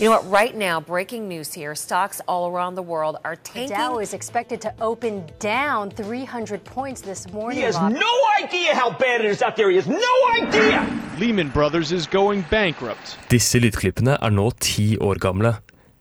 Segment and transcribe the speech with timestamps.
[0.00, 0.28] You know what?
[0.28, 1.72] Right now, breaking news here.
[1.76, 3.68] Stocks all around the world are tanking.
[3.68, 7.58] The Dow is expected to open down 300 points this morning.
[7.58, 7.92] He has Rob.
[7.92, 9.70] no idea how bad it is out there.
[9.70, 10.84] He has no idea.
[11.20, 13.16] Lehman Brothers is going bankrupt.
[13.30, 15.54] Disse lydklippene er nå ti år gamle.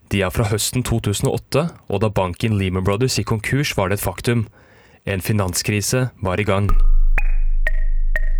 [0.10, 4.06] De er fra høsten 2008, og da banken Lehman Brothers gikk konkurs var det et
[4.08, 4.48] faktum.
[5.06, 6.72] En finanskrise var i gang.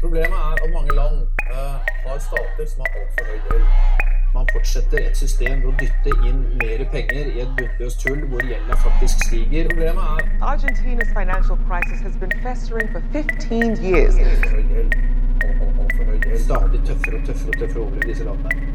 [0.02, 1.22] Problemet er at mange land
[1.54, 1.78] uh,
[2.10, 4.03] har stater som har altfor høy gjeld.
[4.34, 8.42] Man fortsetter et system ved å dytte inn mer penger i et bunnløst hull hvor
[8.50, 9.68] gjelda faktisk stiger.
[9.70, 14.18] Problemet er Argentina's financial crisis has been festering for 15 years.
[14.18, 14.98] altfor høy gjeld.
[15.44, 16.40] Alt- alt- Altfor høy gjeld.
[16.48, 18.70] Stadig tøffere og tøffere og tøffere over i disse landene.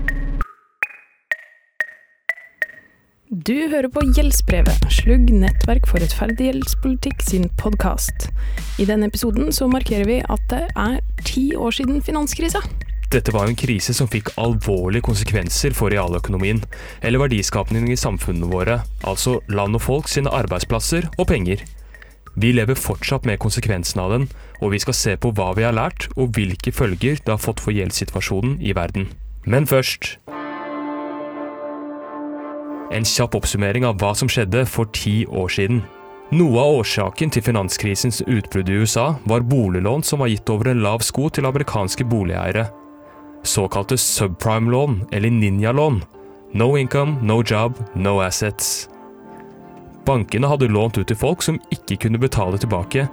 [3.49, 8.31] Du hører på Gjeldsbrevet, Slugg nettverk for rettferdig gjeldspolitikk sin podkast.
[8.81, 12.63] I denne episoden så markerer vi at det er ti år siden finanskrisa.
[13.09, 16.61] Dette var en krise som fikk alvorlige konsekvenser for realøkonomien,
[17.01, 21.63] eller verdiskapningen i samfunnene våre, altså land og folk sine arbeidsplasser og penger.
[22.37, 24.27] Vi lever fortsatt med konsekvensene av den,
[24.61, 27.63] og vi skal se på hva vi har lært, og hvilke følger det har fått
[27.65, 29.09] for gjeldssituasjonen i verden.
[29.49, 30.19] Men først
[32.89, 35.83] En kjapp oppsummering av hva som skjedde for ti år siden.
[36.33, 40.81] Noe av årsaken til finanskrisens utbrudd i USA var boliglån som var gitt over en
[40.85, 42.65] lav sko til amerikanske boligeiere.
[43.49, 46.05] Såkalte subprime-lån, eller ninja-lån.
[46.53, 48.89] No income, no job, no assets.
[50.05, 53.07] Bankene hadde lånt ut til folk som ikke kunne betale tilbake,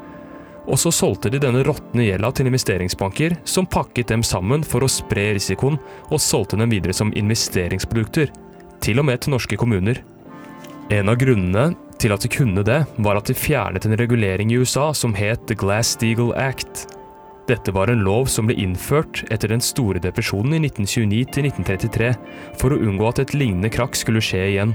[0.68, 4.92] og så solgte de denne råtne gjelda til investeringsbanker, som pakket dem sammen for å
[4.92, 5.80] spre risikoen,
[6.12, 8.34] og solgte dem videre som investeringsprodukter,
[8.84, 10.04] til og med til norske kommuner.
[10.92, 11.70] En av grunnene
[12.02, 15.48] til at de kunne det, var at de fjernet en regulering i USA som het
[15.48, 16.85] The Glass-Steagall Act.
[17.46, 22.10] Dette var en lov som ble innført etter den store depresjonen i 1929-1933
[22.58, 24.74] for å unngå at et lignende krakk skulle skje igjen.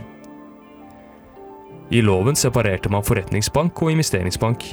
[1.90, 4.68] I loven separerte man forretningsbank og investeringsbank.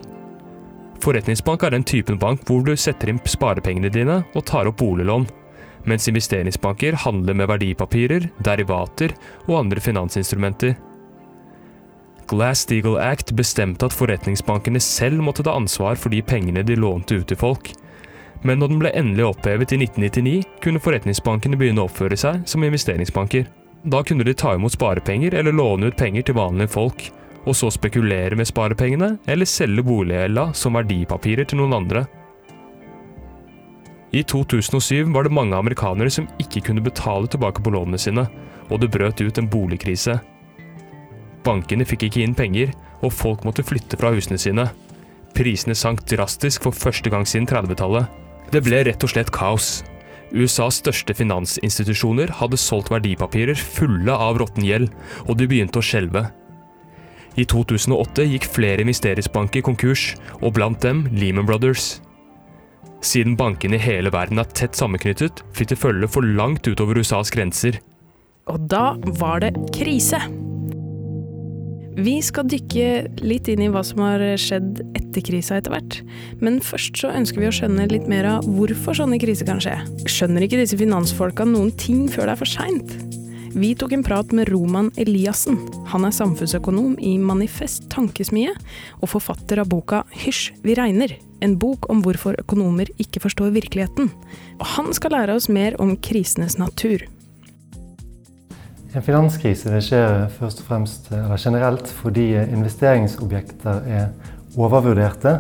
[1.01, 5.25] Forretningsbank er den typen bank hvor du setter inn sparepengene dine og tar opp boliglån,
[5.89, 9.15] mens investeringsbanker handler med verdipapirer, derivater
[9.47, 10.77] og andre finansinstrumenter.
[12.27, 17.29] Glass-Steagall Act bestemte at forretningsbankene selv måtte ta ansvar for de pengene de lånte ut
[17.31, 17.71] til folk.
[18.45, 22.65] Men når den ble endelig opphevet i 1999, kunne forretningsbankene begynne å oppføre seg som
[22.65, 23.47] investeringsbanker.
[23.87, 27.07] Da kunne de ta imot sparepenger eller låne ut penger til vanlige folk,
[27.47, 32.05] og så spekulere med sparepengene eller selge boliggjelda som verdipapirer til noen andre.
[34.11, 38.27] I 2007 var det mange amerikanere som ikke kunne betale tilbake på lånene sine,
[38.67, 40.17] og det brøt ut en boligkrise.
[41.47, 42.73] Bankene fikk ikke inn penger,
[43.03, 44.67] og folk måtte flytte fra husene sine.
[45.37, 48.07] Prisene sank drastisk for første gang siden 30-tallet.
[48.53, 49.81] Det ble rett og slett kaos.
[50.31, 54.91] USAs største finansinstitusjoner hadde solgt verdipapirer fulle av råtten gjeld,
[55.27, 56.25] og de begynte å skjelve.
[57.37, 61.99] I 2008 gikk flere investeringsbanker konkurs, og blant dem Lehman Brothers.
[63.05, 67.31] Siden bankene i hele verden er tett sammenknyttet, fikk det følge for langt utover USAs
[67.33, 67.77] grenser.
[68.49, 70.21] Og da var det krise.
[71.97, 75.95] Vi skal dykke litt inn i hva som har skjedd etter krisa etter hvert.
[76.45, 79.73] Men først så ønsker vi å skjønne litt mer av hvorfor sånne kriser kan skje.
[80.05, 82.93] Skjønner ikke disse finansfolka noen ting før det er for seint?
[83.57, 85.57] Vi tok en prat med Roman Eliassen.
[85.89, 88.53] Han er samfunnsøkonom i Manifest Tankesmie,
[89.01, 91.17] og forfatter av boka Hysj, vi regner.
[91.41, 94.13] En bok om hvorfor økonomer ikke forstår virkeligheten.
[94.59, 97.07] Og han skal lære oss mer om krisenes natur.
[98.95, 104.05] En finanskrise skjer først og fremst, generelt fordi investeringsobjekter er
[104.55, 105.33] overvurderte,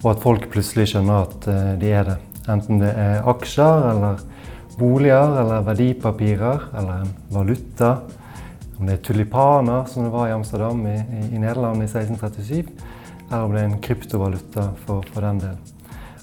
[0.00, 2.16] og at folk plutselig skjønner at eh, de er det.
[2.48, 4.22] Enten det er aksjer, eller
[4.78, 7.90] boliger, eller verdipapirer, eller en valuta.
[8.78, 12.72] Om det er tulipaner, som det var i Amsterdam i, i, i Nederland i 1637,
[13.26, 15.60] eller om det er en kryptovaluta for, for den del.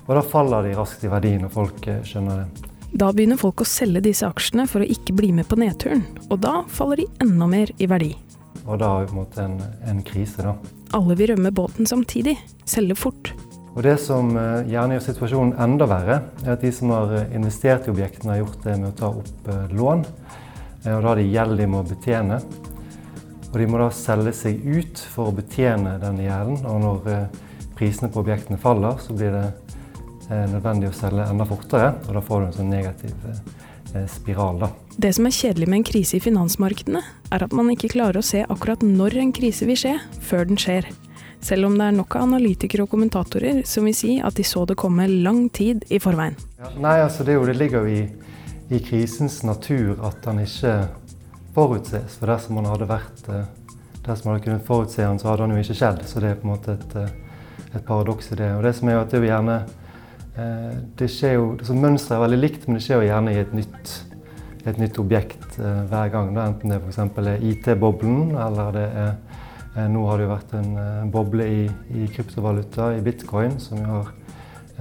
[0.07, 2.66] Og da faller de raskt i verdi når folk eh, skjønner det.
[2.95, 6.39] Da begynner folk å selge disse aksjene for å ikke bli med på nedturen, og
[6.45, 8.13] da faller de enda mer i verdi.
[8.63, 9.43] Og da har vi på en måte
[9.91, 10.53] en, krise, da.
[10.95, 12.37] Alle vil rømme båten samtidig,
[12.67, 13.33] selge fort.
[13.75, 17.35] Og Det som eh, gjerne gjør situasjonen enda verre, er at de som har eh,
[17.35, 20.07] investert i objektene, har gjort det med å ta opp eh, lån.
[20.87, 22.39] Og Da har de gjeld de må betjene.
[23.51, 26.63] Og de må da selge seg ut for å betjene denne gjelden.
[26.71, 27.29] Og når
[27.77, 29.45] prisene på objektene faller, så blir det
[30.29, 31.93] nødvendig å selge enda fortere.
[32.07, 34.71] Og da får du en sånn negativ eh, spiral, da.
[34.97, 38.25] Det som er kjedelig med en krise i finansmarkedene, er at man ikke klarer å
[38.25, 40.89] se akkurat når en krise vil skje, før den skjer.
[41.43, 44.65] Selv om det er nok av analytikere og kommentatorer som vil si at de så
[44.65, 46.35] det komme lang tid i forveien.
[46.57, 48.33] Ja, nei, altså det, er jo, det ligger jo i,
[48.73, 50.79] i krisens natur at den ikke
[51.53, 52.17] forutses.
[52.17, 53.29] For dersom man hadde vært
[54.07, 56.03] dersom man hadde kunnet forutse den, så hadde den jo ikke skjedd.
[56.07, 56.95] Så det er på en måte et,
[57.73, 58.53] et paradoks i det.
[58.55, 59.57] Og det som er jo at det er jo gjerne
[60.37, 63.55] det skjer jo, altså Mønsteret er veldig likt, men det skjer jo gjerne i et
[63.57, 63.93] nytt,
[64.69, 66.29] et nytt objekt hver gang.
[66.35, 66.45] Da.
[66.51, 66.99] Enten det f.eks.
[67.01, 69.15] er IT-boblen, eller det er
[69.77, 73.89] Nå har det jo vært en, en boble i, i, kryptovaluta, i bitcoin, som jo
[73.91, 74.07] har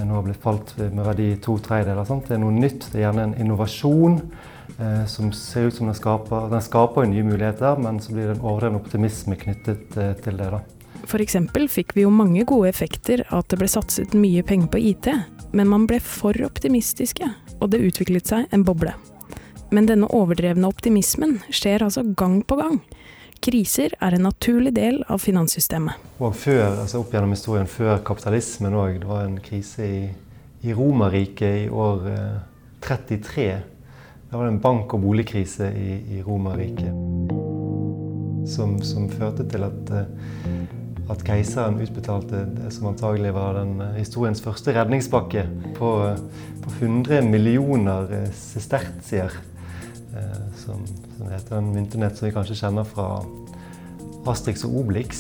[0.05, 2.05] nå har blitt falt med verdi i to tredjedeler.
[2.27, 2.91] Det er noe nytt.
[2.93, 4.19] Det er gjerne en innovasjon
[4.77, 8.37] eh, som ser ut som den skaper, den skaper nye muligheter, men så blir det
[8.37, 10.51] en overdreven optimisme knyttet eh, til det.
[10.53, 10.76] da.
[11.07, 11.37] F.eks.
[11.71, 15.11] fikk vi jo mange gode effekter av at det ble satset mye penger på IT,
[15.55, 17.29] men man ble for optimistiske,
[17.61, 18.93] og det utviklet seg en boble.
[19.71, 22.81] Men denne overdrevne optimismen skjer altså gang på gang.
[23.43, 25.95] Kriser er en naturlig del av finanssystemet.
[26.19, 29.01] Og før, altså Opp gjennom historien før kapitalismen òg.
[29.03, 30.03] Det var en krise i,
[30.67, 32.39] i Romerriket i år eh,
[32.87, 33.49] 33.
[34.31, 36.91] Da var det en bank- og boligkrise i, i Romerriket.
[38.47, 40.75] Som, som, førte til at, eh,
[41.13, 46.23] at keiseren utbetalte det som antagelig var den eh, historiens første redningspakke på, eh,
[46.65, 49.43] på 100 millioner sestertier.
[50.57, 50.81] Som,
[51.19, 53.19] som heter en myntenett som vi kanskje kjenner fra
[54.33, 55.19] Astrix og Obelix.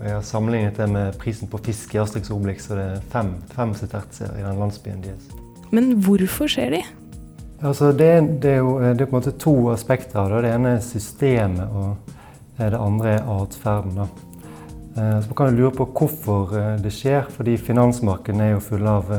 [0.00, 3.02] Jeg har sammenlignet det med prisen på fisk i Astrix og Obelix, og det er
[3.12, 5.26] fem, fem sestertier i den landsbyen deres.
[5.74, 6.84] Men hvorfor skjer de?
[7.60, 10.46] Altså det, det, er jo det er på en måte to aspekter av det.
[10.46, 12.14] Det ene er systemet, og
[12.56, 14.00] det andre er atferden.
[14.94, 19.12] Så man kan lure på hvorfor det skjer, fordi finansmarkedene er jo fulle av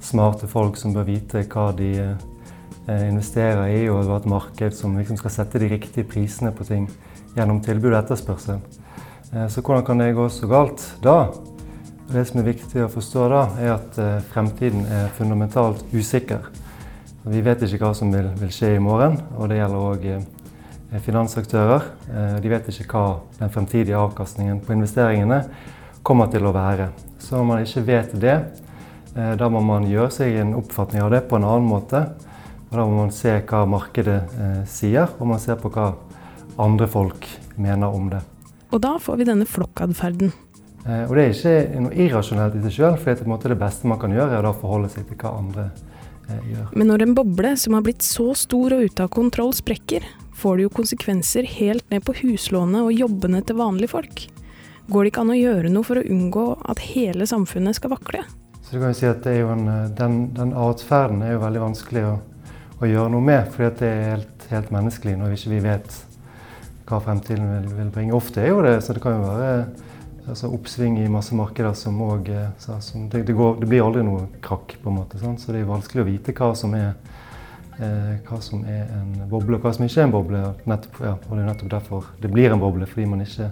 [0.00, 1.90] smarte folk som bør vite hva de
[2.86, 6.86] investerer i, og et marked som liksom skal sette de riktige prisene på ting
[7.36, 8.62] gjennom tilbud og etterspørsel.
[9.30, 11.28] Så hvordan kan det gå så galt da?
[12.10, 13.98] Det som er viktig å forstå da, er at
[14.32, 16.48] fremtiden er fundamentalt usikker.
[17.30, 20.08] Vi vet ikke hva som vil skje i morgen, og det gjelder òg
[21.04, 21.84] finansaktører.
[22.42, 25.44] De vet ikke hva den fremtidige avkastningen på investeringene
[26.02, 26.88] kommer til å være.
[27.22, 28.34] Så når man ikke vet det,
[29.14, 32.02] da må man gjøre seg en oppfatning av det på en annen måte.
[32.70, 35.88] Og da må man se hva markedet eh, sier, og man ser på hva
[36.60, 37.26] andre folk
[37.58, 38.20] mener om det.
[38.70, 40.30] Og da får vi denne flokkatferden.
[40.86, 43.90] Eh, og det er ikke noe irrasjonelt i seg sjøl, for det, måte, det beste
[43.90, 45.66] man kan gjøre, er å forholde seg til hva andre
[46.28, 46.70] eh, gjør.
[46.78, 50.06] Men når en boble som har blitt så stor og ute av kontroll sprekker,
[50.40, 54.24] får det jo konsekvenser helt ned på huslånet og jobbene til vanlige folk.
[54.90, 58.24] Går det ikke an å gjøre noe for å unngå at hele samfunnet skal vakle?
[58.64, 62.18] Så du kan jo si at en, Den, den atferden er jo veldig vanskelig å
[62.80, 63.50] å gjøre noe med.
[63.52, 65.96] fordi det er helt, helt, menneskelig når vi ikke vet
[66.88, 68.16] hva fremtiden vil, vil, bringe.
[68.16, 69.50] Ofte er jo det, så det kan jo være
[70.26, 72.48] altså, oppsving i masse markeder som òg eh,
[73.12, 75.20] det, det, det, blir aldri noe krakk, på en måte.
[75.20, 75.42] Sant?
[75.42, 77.19] Så det er vanskelig å vite hva som er, eh,
[77.80, 80.42] hva som er en boble, og hva som ikke er en boble.
[80.68, 83.50] Nettopp, ja, og det er nettopp derfor det blir en boble, fordi man ikke,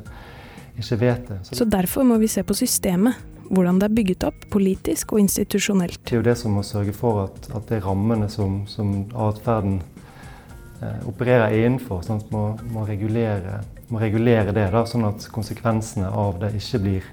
[0.76, 1.38] ikke vet det.
[1.48, 3.16] Så, så derfor må vi se på systemet
[3.48, 6.00] hvordan det er bygget opp politisk og institusjonelt.
[6.04, 8.92] Det er jo det som må sørge for at, at det er rammene som, som
[9.16, 9.80] atferden
[10.82, 12.44] eh, opererer innenfor, sånn at må,
[12.74, 17.08] må, regulere, må regulere det, da, sånn at konsekvensene av det ikke blir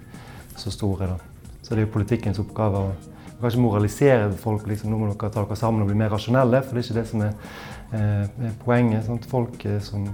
[0.60, 1.14] så store.
[1.14, 1.52] Da.
[1.62, 4.68] Så det er jo politikkens oppgave å kanskje moralisere folk.
[4.68, 7.00] Liksom, nå må dere ta dere sammen og bli mer rasjonelle, for det er ikke
[7.00, 7.34] det som er,
[7.94, 9.06] eh, poenget.
[9.06, 9.26] Sant?
[9.26, 10.10] folk eh, som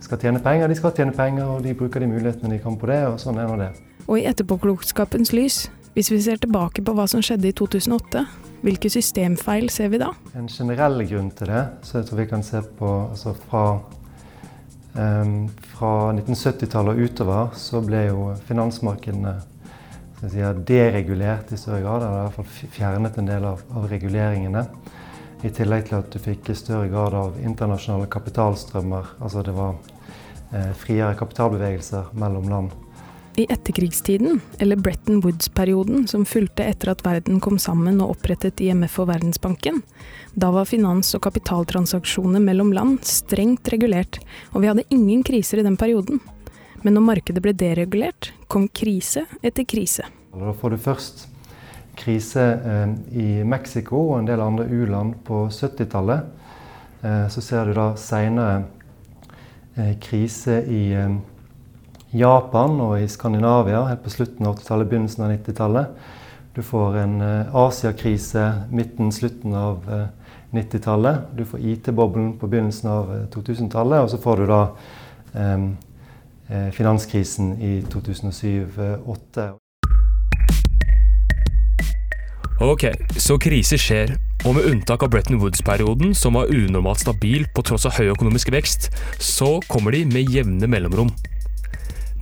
[0.00, 2.86] skal tjene penger, de skal tjene penger, og de bruker de mulighetene de kan på
[2.86, 3.72] det, og sånn er nå det.
[4.06, 8.24] Og i etterpåklokskapens lys, hvis vi ser tilbake på hva som skjedde i 2008,
[8.64, 10.12] hvilke systemfeil ser vi da?
[10.36, 13.64] En generell grunn til det, så jeg tror vi kan se på altså fra,
[14.94, 19.34] um, fra 1970-tallet og utover, så ble jo finansmarkedene
[20.20, 22.04] si, deregulert i større grad.
[22.04, 24.66] Eller i hvert fall fjernet en del av, av reguleringene.
[25.40, 29.16] I tillegg til at du fikk større grad av internasjonale kapitalstrømmer.
[29.24, 29.78] Altså det var
[30.52, 32.76] eh, friere kapitalbevegelser mellom land.
[33.38, 38.98] I etterkrigstiden, eller Bretton Woods-perioden som fulgte etter at verden kom sammen og opprettet IMF
[39.00, 39.78] og Verdensbanken,
[40.34, 44.18] da var finans- og kapitaltransaksjoner mellom land strengt regulert,
[44.52, 46.20] og vi hadde ingen kriser i den perioden.
[46.82, 50.06] Men når markedet ble deregulert, kom krise etter krise.
[50.32, 51.26] Da får du først
[52.00, 56.30] krise eh, i Mexico og en del andre u-land på 70-tallet.
[57.02, 58.62] Eh, så ser du da seinere
[59.76, 60.84] eh, krise i
[62.10, 66.08] Japan og i Skandinavia helt på slutten av 80-tallet, begynnelsen av 90-tallet.
[66.54, 67.22] Du får en
[67.54, 70.06] Asiakrise midten, slutten av uh, eh,
[70.50, 71.18] 90-tallet.
[71.36, 74.02] Du får IT-boblen på begynnelsen av uh, eh, 2000-tallet.
[74.02, 74.62] Og så får du da
[76.74, 79.50] finanskrisen i 2007-2008.
[82.60, 87.60] Ok, så krise skjer, Og med unntak av Bretton Woods-perioden, som var unormalt stabil på
[87.68, 88.88] tross av høy økonomisk vekst,
[89.20, 91.10] så kommer de med jevne mellomrom.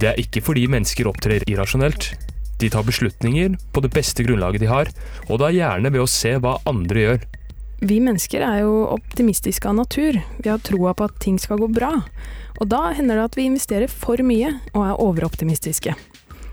[0.02, 2.10] Det er ikke fordi mennesker opptrer irrasjonelt.
[2.58, 4.90] De tar beslutninger på det beste grunnlaget de har,
[5.28, 7.26] og da gjerne ved å se hva andre gjør.
[7.78, 10.18] Vi mennesker er jo optimistiske av natur.
[10.42, 11.92] Vi har troa på at ting skal gå bra.
[12.58, 15.94] Og da hender det at vi investerer for mye og er overoptimistiske.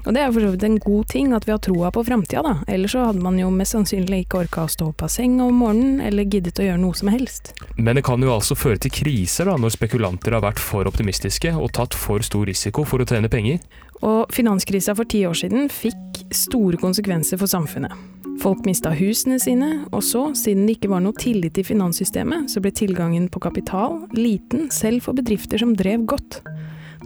[0.06, 2.44] Og det er for så vidt en god ting at vi har troa på framtida,
[2.46, 2.54] da.
[2.70, 5.64] Ellers så hadde man jo mest sannsynlig ikke orka å stå opp av seng om
[5.64, 7.56] morgenen, eller giddet å gjøre noe som helst.
[7.74, 11.56] Men det kan jo altså føre til kriser da, når spekulanter har vært for optimistiske
[11.58, 13.66] og tatt for stor risiko for å tjene penger.
[14.06, 18.14] Og finanskrisa for ti år siden fikk store konsekvenser for samfunnet.
[18.42, 22.62] Folk mista husene sine, og så, siden det ikke var noe tillit i finanssystemet, så
[22.62, 26.42] ble tilgangen på kapital liten selv for bedrifter som drev godt.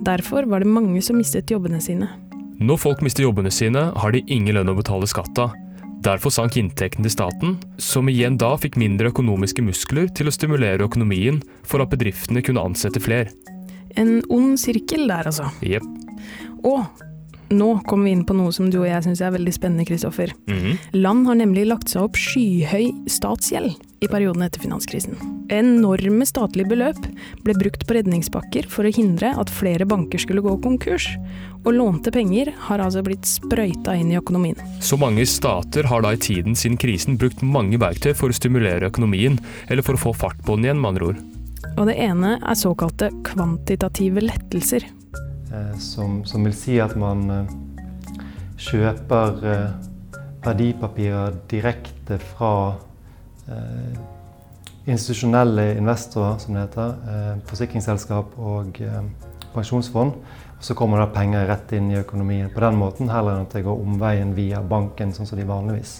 [0.05, 2.09] Derfor var det mange som mistet jobbene sine.
[2.59, 5.53] Når folk mister jobbene sine, har de ingen lønn å betale skatt av.
[6.03, 10.87] Derfor sank inntekten til staten, som igjen da fikk mindre økonomiske muskler til å stimulere
[10.87, 13.31] økonomien for at bedriftene kunne ansette flere.
[13.99, 15.49] En ond sirkel der, altså.
[15.65, 15.87] Jepp.
[16.63, 16.83] Og
[17.49, 20.33] nå kommer vi inn på noe som du og jeg syns er veldig spennende, Kristoffer.
[20.49, 20.77] Mhm.
[20.99, 25.17] Land har nemlig lagt seg opp skyhøy statsgjeld i perioden etter finanskrisen.
[25.51, 26.99] Enorme statlige beløp
[27.43, 31.09] ble brukt på redningspakker for å hindre at flere banker skulle gå konkurs.
[31.65, 34.55] Og lånte penger har altså blitt sprøyta inn i økonomien.
[34.79, 38.87] Så mange stater har da i tiden siden krisen brukt mange verktøy for å stimulere
[38.87, 41.19] økonomien, eller for å få fart på den igjen, med andre ord.
[41.75, 44.87] Og det ene er såkalte kvantitative lettelser.
[45.53, 47.53] Eh, som, som vil si at man eh,
[48.61, 49.87] kjøper eh,
[50.45, 52.53] verdipapirer direkte fra
[54.85, 58.77] institusjonelle investorer, som det heter, forsikringsselskap og
[59.55, 60.19] pensjonsfond.
[60.53, 63.57] Og så kommer det penger rett inn i økonomien på den måten, heller enn at
[63.57, 65.95] det går omveien via banken, sånn som de vanligvis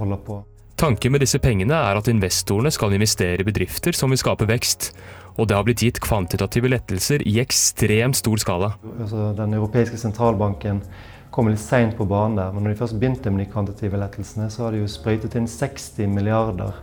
[0.00, 0.38] holder på.
[0.80, 4.94] Tanken med disse pengene er at investorene skal investere i bedrifter som vil skape vekst,
[5.36, 8.72] og det har blitt gitt kvantitative lettelser i ekstremt stor skala.
[8.98, 10.82] Altså, den europeiske sentralbanken
[11.32, 14.50] kom litt seint på banen der, men når de først begynte med de kvantitative lettelsene,
[14.52, 16.76] så har de jo sprøytet inn 60 milliarder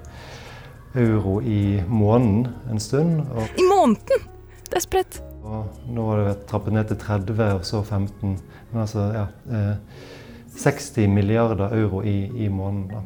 [0.98, 3.20] euro i måneden en stund.
[3.30, 4.30] Og, I måneden!
[4.70, 5.22] Det er spredt.
[5.50, 8.36] og nå har det trappet ned til 30, og så 15.
[8.72, 9.28] Men altså, ja.
[9.50, 10.18] Eh,
[10.60, 13.02] 60 milliarder euro i, i måneden, da.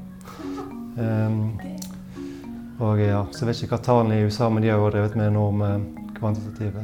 [2.84, 5.16] Og ja, så vet jeg ikke hva tallene i USA, men de har jo drevet
[5.16, 5.70] med enorme
[6.18, 6.84] kvantitative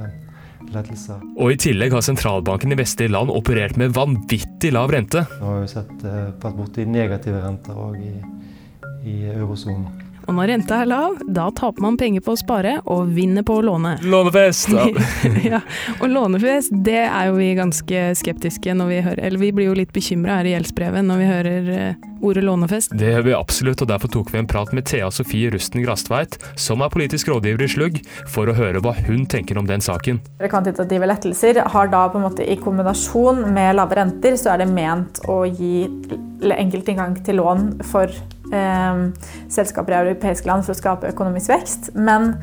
[0.74, 1.24] lettelser.
[1.36, 5.26] Og i tillegg har sentralbanken i vestlige land operert med vanvittig lav rente.
[5.40, 8.14] Nå har vi sett eh, vært borti negative renter òg i,
[9.10, 10.09] i eurosonen.
[10.30, 13.56] Og når renta er lav, da taper man penger på å spare og vinner på
[13.58, 13.96] å låne.
[14.06, 14.70] Lånefest!
[15.42, 15.64] ja,
[16.02, 19.74] og lånefest, det er jo vi ganske skeptiske når vi hører Eller vi blir jo
[19.80, 22.94] litt bekymra her i gjeldsbrevet når vi hører eh, ordet lånefest.
[23.00, 26.38] Det gjør vi absolutt, og derfor tok vi en prat med Thea Sofie Rusten Grastveit,
[26.60, 30.22] som er politisk rådgiver i Slugg, for å høre hva hun tenker om den saken.
[30.46, 34.74] Kvantitative lettelser har da på en måte i kombinasjon med lave renter, så er det
[34.76, 35.88] ment å gi
[36.54, 38.14] enkeltinngang til lån for
[38.50, 41.92] selskaper i europeiske land for å skape økonomisk vekst.
[41.96, 42.34] Men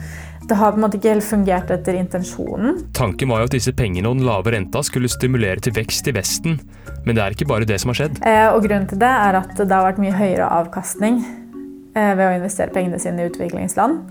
[0.47, 2.85] det har på en måte ikke helt fungert etter intensjonen.
[2.95, 6.15] Tanken var jo at disse pengene og den lave renta skulle stimulere til vekst i
[6.15, 6.61] Vesten,
[7.07, 8.21] men det er ikke bare det som har skjedd.
[8.23, 11.19] Eh, og grunnen til det er at det har vært mye høyere avkastning
[11.97, 14.05] eh, ved å investere pengene sine i utviklingsland.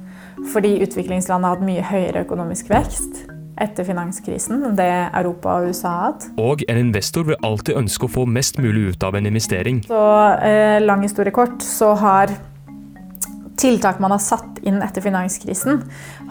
[0.52, 3.24] Fordi utviklingsland har hatt mye høyere økonomisk vekst
[3.62, 6.28] etter finanskrisen det Europa og USA har hatt.
[6.42, 9.84] Og en investor vil alltid ønske å få mest mulig ut av en investering.
[9.88, 10.02] Så
[10.44, 12.34] eh, lang historie kort, så har
[13.66, 15.82] tiltak man har satt inn etter finanskrisen,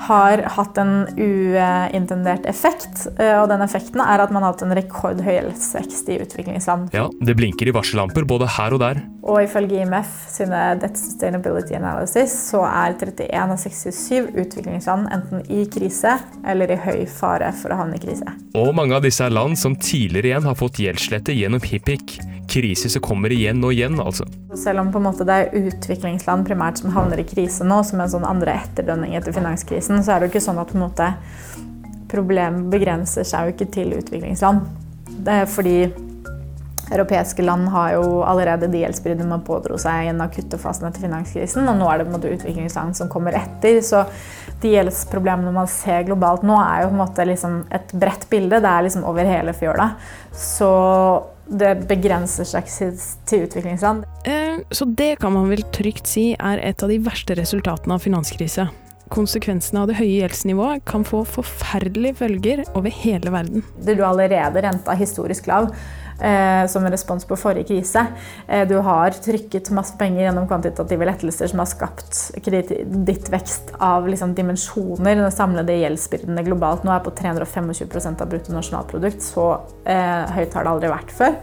[0.07, 3.07] har hatt en uintendert effekt.
[3.19, 6.95] eh, Og den effekten er at man har hatt en rekordhøy gjeldsvekst i utviklingsland.
[6.95, 9.03] Ja, det blinker i varsellamper både her og der.
[9.25, 15.65] Og ifølge IMF sine Debt Sustainability Analysis så er 31 av 67 utviklingsland enten i
[15.71, 18.37] krise eller i høy fare for å havne i krise.
[18.55, 22.19] Og mange av disse er land som tidligere igjen har fått gjeldslette gjennom HIPIC.
[22.55, 24.27] Kriser som kommer igjen og igjen, altså.
[24.55, 28.27] Selv om måte det er utviklingsland primært som havner i krise nå, som en sånn
[28.29, 31.11] andre etterdønning etter finanskrisen, så er det jo ikke sånn at måte
[32.15, 34.63] problemet begrenser seg jo ikke til utviklingsland.
[35.25, 35.79] Det er fordi
[36.93, 41.05] europeiske land har jo allerede de gjeldsbruddene man pådro seg i den akutte fasen etter
[41.07, 43.81] finanskrisen, og nå er det på en måte utviklingsland som kommer etter.
[43.85, 44.05] Så
[44.63, 48.61] de gjeldsproblemene man ser globalt nå, er jo på en måte liksom et bredt bilde.
[48.61, 49.91] Det er liksom over hele fjøla.
[50.35, 50.71] Så
[51.45, 52.71] det begrenser seg
[53.29, 54.07] til utviklingsland.
[54.25, 58.05] Eh, så det kan man vel trygt si er et av de verste resultatene av
[58.05, 58.69] finanskrise.
[59.13, 63.67] Konsekvensene av det høye gjeldsnivået kan få forferdelige følger over hele verden.
[63.77, 65.69] Det er jo allerede renta historisk lav.
[66.21, 68.07] Eh, som en respons på forrige krise.
[68.49, 74.37] Eh, du har trykket masse penger gjennom kvantitative lettelser som har skapt kredittvekst av liksom,
[74.37, 75.17] dimensjoner.
[75.23, 79.25] Den samlede gjeldsbyrdene globalt nå er på 325% av bruttonasjonalprodukt.
[79.25, 79.51] Så
[79.85, 81.39] eh, høyt har det aldri vært før.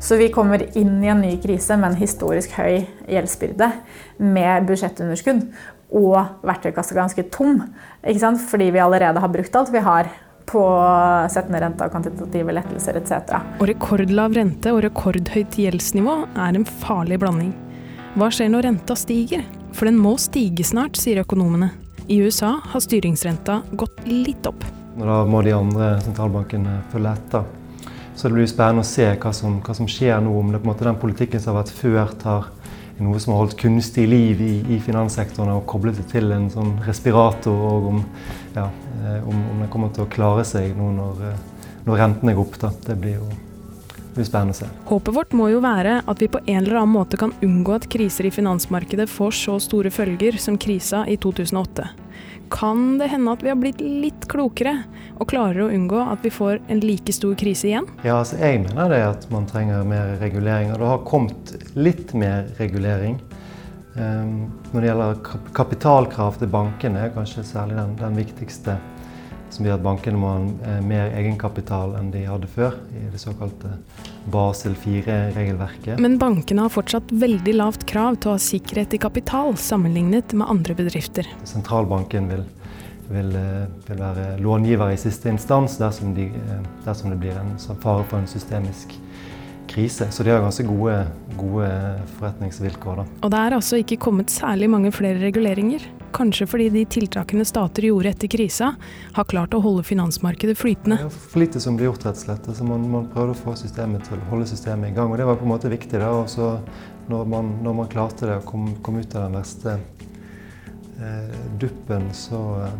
[0.00, 3.66] Så vi kommer inn i en ny krise med en historisk høy gjeldsbyrde,
[4.24, 5.42] med budsjettunderskudd
[5.98, 7.60] og verktøykassa ganske tom.
[8.48, 10.08] Fordi vi allerede har brukt alt vi har
[10.48, 10.62] på
[11.32, 13.36] settende rente og kvantitative lettelser etc.
[13.60, 17.52] Og rekordlav rente og rekordhøyt gjeldsnivå er en farlig blanding.
[18.18, 19.44] Hva skjer når renta stiger?
[19.76, 21.70] For den må stige snart, sier økonomene.
[22.08, 24.64] I USA har styringsrenta gått litt opp.
[24.98, 27.44] Da må de andre sentralbankene følge etter.
[28.18, 30.32] Så det blir spennende å se hva som, hva som skjer nå.
[30.40, 32.48] Om det på en måte den politikken som har vært ført, har
[33.04, 36.72] noe som har holdt kunstig liv i, i finanssektoren og koblet det til en sånn
[36.86, 38.00] respirator, og om,
[38.58, 38.70] ja,
[39.02, 42.48] eh, om, om den kommer til å klare seg nå når, eh, når rentene går
[42.48, 42.58] opp.
[42.64, 42.72] Da.
[42.88, 44.68] Det blir jo det blir spennende å se.
[44.88, 47.86] Håpet vårt må jo være at vi på en eller annen måte kan unngå at
[47.92, 51.86] kriser i finansmarkedet får så store følger som krisa i 2008
[52.50, 54.74] kan det hende at vi har blitt litt klokere
[55.18, 57.88] og klarer å unngå at vi får en like stor krise igjen?
[58.02, 60.72] Ja, altså jeg mener det at man trenger mer regulering.
[60.72, 63.18] Og det har kommet litt mer regulering.
[63.98, 65.22] Um, når det gjelder
[65.56, 68.76] kapitalkrav til bankene, er kanskje særlig den, den viktigste
[69.50, 73.20] som gjør at bankene må ha eh, mer egenkapital enn de hadde før, i det
[73.22, 73.72] såkalte
[74.32, 75.96] Basel 4-regelverket.
[76.02, 80.48] Men bankene har fortsatt veldig lavt krav til å ha sikkerhet i kapital, sammenlignet med
[80.52, 81.28] andre bedrifter.
[81.48, 82.44] Sentralbanken vil,
[83.08, 87.56] vil, eh, vil være långiver i siste instans dersom, de, eh, dersom det blir en
[87.80, 88.94] fare for en systemisk
[89.68, 90.08] krise.
[90.10, 90.96] Så de har ganske gode,
[91.38, 91.68] gode
[92.18, 93.02] forretningsvilkår.
[93.02, 93.06] Da.
[93.22, 95.84] Og det er altså ikke kommet særlig mange flere reguleringer?
[96.16, 98.72] Kanskje fordi de tiltakene stater gjorde etter krisa,
[99.14, 101.00] har klart å holde finansmarkedet flytende.
[101.02, 102.48] Det er for lite som blir gjort, rett og slett.
[102.48, 105.12] Altså man, man prøvde å få systemet til å holde systemet i gang.
[105.12, 106.00] Og det var på en måte viktig.
[106.00, 106.56] da, og så
[107.08, 109.78] når man, når man klarte det og kom, kom, ut av den verste
[111.00, 112.78] eh, duppen, så eh,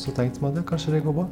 [0.00, 1.26] så tenkte man at kanskje det går bra.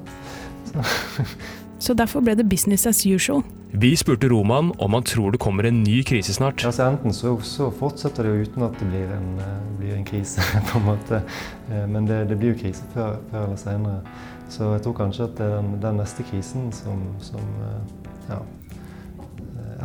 [0.68, 1.24] Så.
[1.78, 3.42] så derfor ble det business as usual.
[3.70, 6.64] Vi spurte Roman om han tror det kommer en ny krise snart.
[6.64, 10.06] Altså Enten så, så fortsetter det jo uten at det blir en, uh, blir en
[10.08, 11.20] krise, på en måte.
[11.68, 14.00] Uh, men det, det, blir jo krise før, før, eller senere.
[14.48, 17.80] Så jeg tror kanskje at det er den, den neste krisen som, som uh,
[18.28, 18.40] Ja.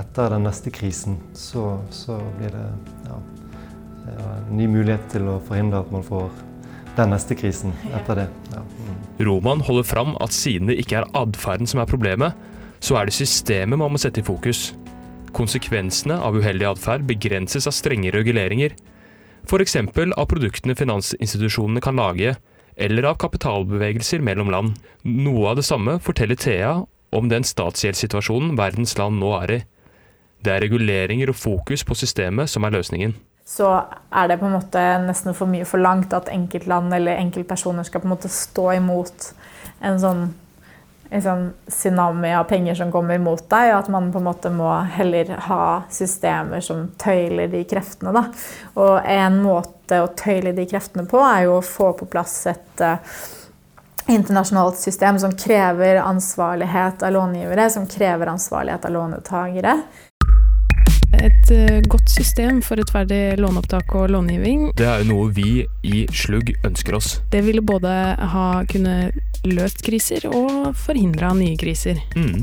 [0.01, 2.63] Etter den neste krisen så, så blir det
[3.05, 3.17] ja,
[4.15, 6.31] en ny mulighet til å forhindre at man får
[6.97, 8.27] den neste krisen etter det.
[8.53, 8.61] Ja.
[8.61, 8.95] Mm.
[9.27, 12.37] Roman holder fram at siden det ikke er atferden som er problemet,
[12.83, 14.71] så er det systemet man må sette i fokus.
[15.33, 18.75] Konsekvensene av uheldig atferd begrenses av strenge reguleringer,
[19.47, 19.75] f.eks.
[19.75, 22.35] av produktene finansinstitusjonene kan lage,
[22.75, 24.79] eller av kapitalbevegelser mellom land.
[25.03, 26.77] Noe av det samme forteller Thea
[27.13, 29.59] om den statsgjeldssituasjonen verdens land nå er i.
[30.43, 33.13] Det er reguleringer og fokus på systemet som er løsningen.
[33.45, 33.67] Så
[34.09, 38.07] er det på en måte nesten for mye forlangt at enkeltland eller enkeltpersoner skal på
[38.07, 39.33] en måte stå imot
[39.83, 40.23] en sånn
[41.11, 44.71] liksom, tsunami av penger som kommer mot deg, og at man på en måte må
[44.95, 48.15] heller ha systemer som tøyler de kreftene.
[48.15, 48.25] Da.
[48.79, 52.85] Og en måte å tøyle de kreftene på, er jo å få på plass et
[52.85, 52.95] uh,
[54.07, 59.77] internasjonalt system som krever ansvarlighet av långivere, som krever ansvarlighet av lånetagere
[61.19, 64.69] et eh, godt system for rettferdig låneopptak og långivning.
[64.77, 67.17] Det er jo noe vi i Slugg ønsker oss.
[67.33, 67.91] Det ville både
[68.33, 69.11] ha kunne
[69.47, 71.99] løst kriser og forhindra nye kriser.
[72.15, 72.41] Mm.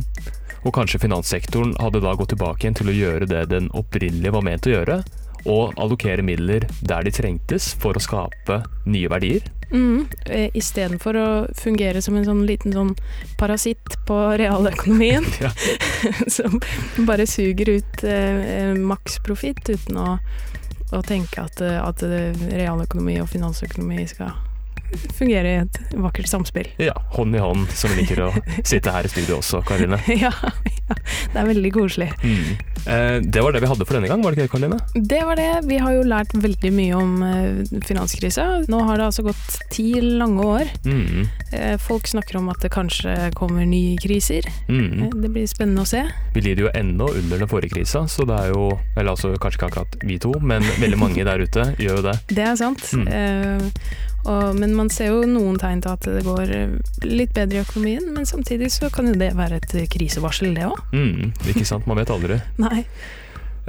[0.60, 4.44] Og kanskje finanssektoren hadde da gått tilbake igjen til å gjøre det den opprinnelig var
[4.44, 5.00] ment å gjøre,
[5.48, 9.46] og allokere midler der de trengtes for å skape nye verdier.
[9.70, 12.94] Mm, eh, Istedenfor å fungere som en sånn liten sånn
[13.38, 15.26] parasitt på realøkonomien.
[16.36, 16.58] som
[17.06, 20.12] bare suger ut eh, maksprofitt uten å,
[20.90, 24.34] å, tenke at, at realøkonomi og finansøkonomi skal
[25.14, 26.68] fungere i et vakkert samspill.
[26.82, 28.30] Ja, hånd i hånd, som vi liker å
[28.66, 30.00] sitte her i studio også, Karine.
[30.24, 30.32] ja,
[31.32, 32.10] det er veldig koselig.
[32.22, 32.58] Mm.
[32.86, 34.78] Eh, det var det vi hadde for denne gang, var det ikke Karine?
[34.94, 35.50] Det var det.
[35.68, 38.46] Vi har jo lært veldig mye om eh, finanskrisa.
[38.72, 40.72] Nå har det altså gått ti lange år.
[40.86, 41.28] Mm.
[41.52, 44.48] Eh, folk snakker om at det kanskje kommer nye kriser.
[44.68, 45.04] Mm.
[45.06, 46.04] Eh, det blir spennende å se.
[46.34, 49.58] Vi lider jo ennå under den forrige krisa, så det er jo Eller altså kanskje
[49.58, 52.16] ikke akkurat vi to, men veldig mange der ute gjør jo det.
[52.32, 52.86] Det er sant.
[54.24, 57.60] Eh, og, men man ser jo noen tegn til at det går eh, litt bedre
[57.60, 60.78] i økonomien, men samtidig så kan jo det være et krisevarsel, det òg.
[60.92, 62.40] Mm, ikke sant, man vet aldri.
[62.64, 62.84] Nei.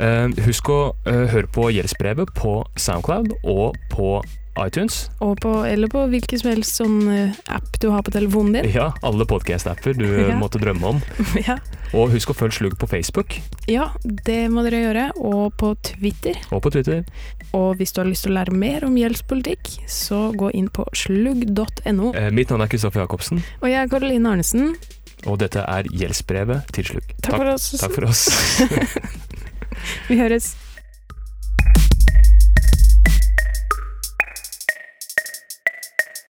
[0.01, 4.21] Uh, husk å uh, høre på gjeldsbrevet på Soundcloud og på
[4.59, 5.09] iTunes.
[5.19, 8.71] På, eller på hvilken som helst sånn eh, app du har på telefonen din.
[8.75, 10.35] Ja, alle podkast-apper du Ja.
[10.39, 11.01] måtte drømme om.
[11.47, 11.55] Ja.
[11.95, 13.37] Og husk å følge Slugg på Facebook
[13.67, 15.05] ja, det må dere gjøre.
[15.19, 16.37] Og på Twitter.
[16.51, 17.03] og på Twitter.
[17.55, 20.85] Og hvis du har lyst til å lære mer om gjeldspolitikk, så gå inn på
[20.95, 22.11] slugg.no.
[22.15, 24.75] Eh, mitt navn er Kristoffer Jacobsen, Og jeg er Karoline Arnesen.
[25.27, 27.11] og dette er Gjeldsbrevet til Slugg.
[27.21, 27.67] Takk for oss.
[27.79, 28.23] Takk for oss.
[30.09, 30.53] Vi høres.